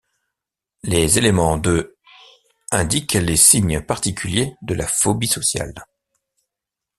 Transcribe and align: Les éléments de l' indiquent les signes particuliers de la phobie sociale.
Les 0.81 1.19
éléments 1.19 1.57
de 1.59 1.95
l' 2.73 2.75
indiquent 2.75 3.13
les 3.13 3.37
signes 3.37 3.81
particuliers 3.83 4.55
de 4.63 4.73
la 4.73 4.87
phobie 4.87 5.27
sociale. 5.27 5.75